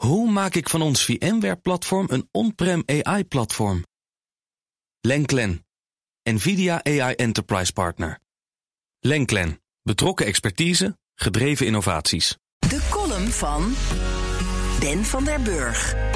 Hoe 0.00 0.30
maak 0.30 0.54
ik 0.54 0.68
van 0.68 0.82
ons 0.82 1.04
VMware-platform 1.04 2.06
een 2.10 2.28
on-prem 2.30 2.82
AI-platform? 2.86 3.84
Lenklen, 5.00 5.66
NVIDIA 6.22 6.84
AI 6.84 7.14
Enterprise 7.14 7.72
Partner. 7.72 8.20
Lenklen, 8.98 9.60
betrokken 9.82 10.26
expertise, 10.26 10.98
gedreven 11.14 11.66
innovaties. 11.66 12.36
De 12.58 12.86
column 12.90 13.28
van 13.28 13.74
Ben 14.80 15.04
van 15.04 15.24
der 15.24 15.42
Burg. 15.42 16.09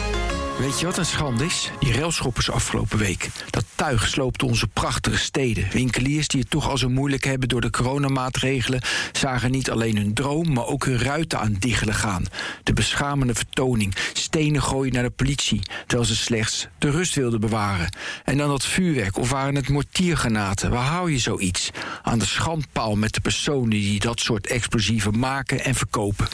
Weet 0.59 0.81
je 0.81 0.87
wat 0.87 0.99
een 0.99 1.07
schande 1.07 1.45
is? 1.45 1.71
Die 1.81 1.93
railschoppers 1.93 2.51
afgelopen 2.51 2.99
week. 2.99 3.29
Dat 3.51 3.65
tuig 3.75 4.09
sloopte 4.09 4.47
onze 4.47 4.67
prachtige 4.67 5.19
steden. 5.19 5.69
Winkeliers 5.73 6.29
die 6.29 6.41
het 6.41 6.51
toch 6.51 6.69
al 6.69 6.79
zo 6.79 6.89
moeilijk 6.89 7.25
hebben 7.25 7.49
door 7.49 7.61
de 7.61 7.71
coronamaatregelen... 7.71 8.83
zagen 9.13 9.51
niet 9.51 9.71
alleen 9.71 9.97
hun 9.97 10.15
droom, 10.15 10.53
maar 10.53 10.67
ook 10.67 10.85
hun 10.85 10.99
ruiten 10.99 11.39
aan 11.41 11.57
diggelen 11.59 11.95
gaan. 11.95 12.25
De 12.63 12.73
beschamende 12.73 13.35
vertoning, 13.35 13.95
stenen 14.13 14.63
gooien 14.63 14.93
naar 14.93 15.03
de 15.03 15.11
politie... 15.11 15.63
terwijl 15.87 16.09
ze 16.09 16.17
slechts 16.17 16.69
de 16.79 16.91
rust 16.91 17.15
wilden 17.15 17.41
bewaren. 17.41 17.95
En 18.25 18.37
dan 18.37 18.49
dat 18.49 18.67
vuurwerk, 18.67 19.19
of 19.19 19.31
waren 19.31 19.55
het 19.55 19.69
mortiergranaten? 19.69 20.71
Waar 20.71 20.87
hou 20.87 21.13
je 21.13 21.19
zoiets? 21.19 21.71
Aan 22.03 22.19
de 22.19 22.27
schandpaal 22.27 22.97
met 22.97 23.15
de 23.15 23.21
personen 23.21 23.71
die 23.71 24.01
dat 24.01 24.21
soort 24.21 24.47
explosieven 24.47 25.19
maken 25.19 25.65
en 25.65 25.75
verkopen. 25.75 26.29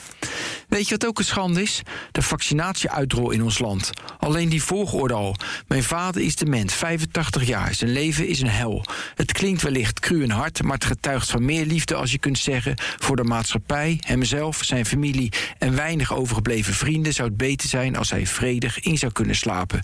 Weet 0.71 0.89
je 0.89 0.97
wat 0.97 1.07
ook 1.07 1.19
een 1.19 1.25
schande 1.25 1.63
is? 1.63 1.83
De 2.13 2.23
vaccinatieuitrol 2.23 3.31
in 3.31 3.43
ons 3.43 3.59
land. 3.59 3.91
Alleen 4.19 4.49
die 4.49 4.63
volgorde 4.63 5.15
al. 5.15 5.37
Mijn 5.67 5.83
vader 5.83 6.23
is 6.23 6.37
dement, 6.37 6.73
85 6.73 7.45
jaar. 7.47 7.75
Zijn 7.75 7.93
leven 7.93 8.27
is 8.27 8.41
een 8.41 8.49
hel. 8.49 8.85
Het 9.15 9.33
klinkt 9.33 9.63
wellicht 9.63 10.01
cru 10.01 10.23
en 10.23 10.31
hard, 10.31 10.63
maar 10.63 10.75
het 10.75 10.85
getuigt 10.85 11.31
van 11.31 11.45
meer 11.45 11.67
liefde 11.67 11.95
als 11.95 12.13
je 12.13 12.19
kunt 12.19 12.39
zeggen 12.39 12.75
voor 12.77 13.17
de 13.17 13.25
maatschappij, 13.25 13.99
hemzelf, 14.01 14.65
zijn 14.65 14.87
familie 14.87 15.33
en 15.59 15.77
weinig 15.77 16.15
overgebleven 16.15 16.75
vrienden 16.75 17.13
zou 17.13 17.29
het 17.29 17.37
beter 17.37 17.69
zijn 17.69 17.97
als 17.97 18.11
hij 18.11 18.27
vredig 18.27 18.81
in 18.81 18.99
zou 18.99 19.13
kunnen 19.13 19.37
slapen. 19.37 19.81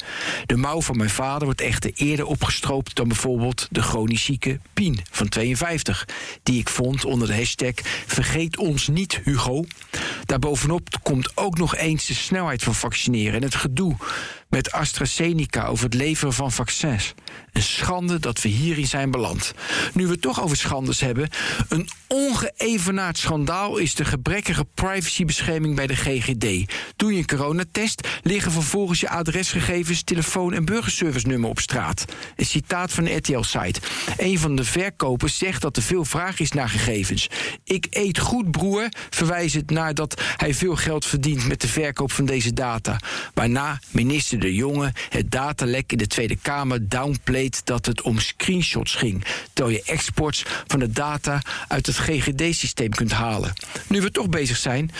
De 0.46 0.56
mouw 0.56 0.82
van 0.82 0.96
mijn 0.96 1.10
vader 1.10 1.44
wordt 1.44 1.60
echter 1.60 1.90
eerder 1.94 2.26
opgestroopt 2.26 2.96
dan 2.96 3.08
bijvoorbeeld 3.08 3.68
de 3.70 3.82
chronisch 3.82 4.24
zieke 4.24 4.58
Pien 4.74 5.00
van 5.10 5.28
52, 5.28 6.08
die 6.42 6.60
ik 6.60 6.68
vond 6.68 7.04
onder 7.04 7.28
de 7.28 7.36
hashtag 7.36 7.74
Vergeet 8.06 8.56
ons 8.56 8.88
niet, 8.88 9.20
Hugo. 9.24 9.64
Daarbovenop 10.26 10.88
komt 11.02 11.36
ook 11.36 11.58
nog 11.58 11.76
eens 11.76 12.06
de 12.06 12.14
snelheid 12.14 12.62
van 12.62 12.74
vaccineren 12.74 13.34
en 13.34 13.42
het 13.42 13.54
gedoe 13.54 13.96
met 14.56 14.72
AstraZeneca 14.72 15.66
over 15.66 15.84
het 15.84 15.94
leveren 15.94 16.32
van 16.32 16.52
vaccins. 16.52 17.14
Een 17.52 17.62
schande 17.62 18.18
dat 18.18 18.42
we 18.42 18.48
hierin 18.48 18.86
zijn 18.86 19.10
beland. 19.10 19.54
Nu 19.92 20.06
we 20.06 20.12
het 20.12 20.20
toch 20.20 20.42
over 20.42 20.56
schandes 20.56 21.00
hebben, 21.00 21.28
een 21.68 21.88
ongeëvenaard 22.06 23.18
schandaal 23.18 23.76
is 23.76 23.94
de 23.94 24.04
gebrekkige 24.04 24.64
privacybescherming 24.74 25.74
bij 25.74 25.86
de 25.86 25.96
GGD. 25.96 26.72
Doe 26.96 27.12
je 27.12 27.18
een 27.18 27.26
coronatest, 27.26 28.08
liggen 28.22 28.52
vervolgens 28.52 29.00
je 29.00 29.08
adresgegevens, 29.08 30.02
telefoon 30.02 30.52
en 30.52 30.64
burgerservice-nummer 30.64 31.50
op 31.50 31.58
straat. 31.58 32.04
Een 32.36 32.46
citaat 32.46 32.92
van 32.92 33.04
de 33.04 33.14
RTL-site. 33.14 33.80
Een 34.16 34.38
van 34.38 34.56
de 34.56 34.64
verkopers 34.64 35.38
zegt 35.38 35.62
dat 35.62 35.76
er 35.76 35.82
veel 35.82 36.04
vraag 36.04 36.40
is 36.40 36.52
naar 36.52 36.68
gegevens. 36.68 37.28
Ik 37.64 37.86
eet 37.90 38.18
goed, 38.18 38.50
broer, 38.50 38.88
het 39.18 39.70
naar 39.70 39.94
dat 39.94 40.22
hij 40.36 40.54
veel 40.54 40.76
geld 40.76 41.04
verdient 41.04 41.48
met 41.48 41.60
de 41.60 41.68
verkoop 41.68 42.12
van 42.12 42.24
deze 42.24 42.52
data. 42.52 43.00
Waarna 43.34 43.80
minister 43.90 44.38
De 44.46 44.54
Jonge 44.54 44.92
het 45.08 45.30
datalek 45.30 45.92
in 45.92 45.98
de 45.98 46.06
Tweede 46.06 46.36
Kamer 46.42 46.88
downplayt 46.88 47.60
dat 47.64 47.86
het 47.86 48.02
om 48.02 48.18
screenshots 48.18 48.94
ging, 48.94 49.24
terwijl 49.52 49.76
je 49.76 49.82
exports 49.92 50.44
van 50.66 50.78
de 50.78 50.90
data 50.90 51.42
uit 51.68 51.86
het 51.86 51.96
GGD-systeem 51.96 52.90
kunt 52.90 53.12
halen. 53.12 53.52
Nu 53.88 54.00
we 54.00 54.10
toch 54.10 54.28
bezig 54.28 54.56
zijn, 54.56 54.90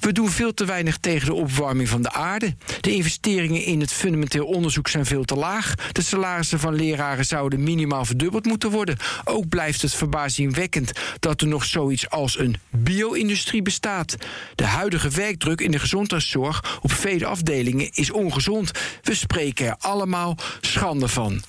we 0.00 0.12
doen 0.12 0.28
veel 0.28 0.54
te 0.54 0.64
weinig 0.64 0.96
tegen 0.98 1.26
de 1.26 1.34
opwarming 1.34 1.88
van 1.88 2.02
de 2.02 2.12
aarde. 2.12 2.54
De 2.80 2.94
investeringen 2.94 3.62
in 3.62 3.80
het 3.80 3.92
fundamenteel 3.92 4.46
onderzoek 4.46 4.88
zijn 4.88 5.06
veel 5.06 5.24
te 5.24 5.34
laag. 5.34 5.74
De 5.92 6.02
salarissen 6.02 6.58
van 6.58 6.74
leraren 6.74 7.24
zouden 7.24 7.62
minimaal 7.62 8.04
verdubbeld 8.04 8.44
moeten 8.44 8.70
worden. 8.70 8.96
Ook 9.24 9.48
blijft 9.48 9.82
het 9.82 9.94
verbazingwekkend 9.94 10.92
dat 11.20 11.40
er 11.40 11.46
nog 11.46 11.64
zoiets 11.64 12.10
als 12.10 12.38
een 12.38 12.56
bio-industrie 12.70 13.62
bestaat. 13.62 14.16
De 14.54 14.64
huidige 14.64 15.08
werkdruk 15.08 15.60
in 15.60 15.70
de 15.70 15.78
gezondheidszorg 15.78 16.78
op 16.82 16.92
vele 16.92 17.26
afdelingen 17.26 17.90
is 17.92 18.10
ongezond. 18.10 18.70
We 19.02 19.14
spreken 19.14 19.66
er 19.66 19.76
allemaal 19.78 20.36
schande 20.60 21.08
van. 21.08 21.42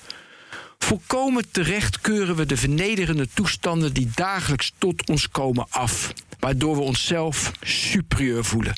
Volkomen 0.78 1.50
terecht 1.50 2.00
keuren 2.00 2.36
we 2.36 2.46
de 2.46 2.56
vernederende 2.56 3.28
toestanden 3.34 3.92
die 3.92 4.10
dagelijks 4.14 4.72
tot 4.78 5.08
ons 5.08 5.28
komen 5.30 5.66
af, 5.70 6.12
waardoor 6.38 6.76
we 6.76 6.82
onszelf 6.82 7.52
superieur 7.62 8.44
voelen. 8.44 8.74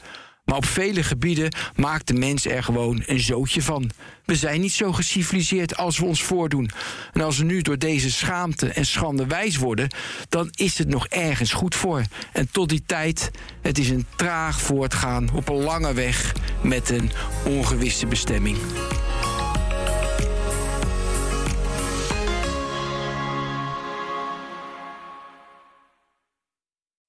Maar 0.50 0.58
op 0.58 0.66
vele 0.66 1.02
gebieden 1.02 1.54
maakt 1.76 2.06
de 2.06 2.14
mens 2.14 2.46
er 2.46 2.62
gewoon 2.62 3.02
een 3.06 3.20
zootje 3.20 3.62
van. 3.62 3.90
We 4.24 4.36
zijn 4.36 4.60
niet 4.60 4.72
zo 4.72 4.92
geciviliseerd 4.92 5.76
als 5.76 5.98
we 5.98 6.04
ons 6.04 6.22
voordoen. 6.22 6.70
En 7.12 7.20
als 7.20 7.38
we 7.38 7.44
nu 7.44 7.62
door 7.62 7.78
deze 7.78 8.10
schaamte 8.10 8.68
en 8.68 8.86
schande 8.86 9.26
wijs 9.26 9.56
worden, 9.56 9.88
dan 10.28 10.48
is 10.50 10.78
het 10.78 10.88
nog 10.88 11.06
ergens 11.06 11.52
goed 11.52 11.74
voor. 11.74 12.02
En 12.32 12.50
tot 12.50 12.68
die 12.68 12.82
tijd, 12.86 13.30
het 13.60 13.78
is 13.78 13.88
een 13.88 14.06
traag 14.16 14.60
voortgaan 14.60 15.30
op 15.34 15.48
een 15.48 15.62
lange 15.62 15.94
weg 15.94 16.34
met 16.62 16.90
een 16.90 17.10
ongewisse 17.44 18.06
bestemming. 18.06 18.58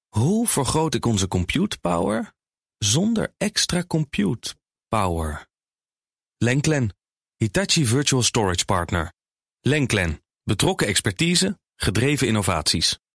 Hoe 0.08 0.48
vergroot 0.48 0.94
ik 0.94 1.06
onze 1.06 1.28
compute 1.28 1.78
power 1.78 2.32
zonder 2.82 3.34
extra 3.38 3.82
compute 3.82 4.54
power? 4.88 5.46
Lenklen, 6.38 6.90
Hitachi 7.36 7.86
Virtual 7.86 8.22
Storage 8.22 8.64
Partner. 8.64 9.12
Lenklen, 9.60 10.22
betrokken 10.44 10.86
expertise, 10.86 11.58
gedreven 11.76 12.26
innovaties. 12.26 12.98